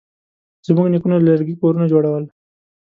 [0.67, 2.23] زموږ نیکونه له لرګي کورونه جوړول.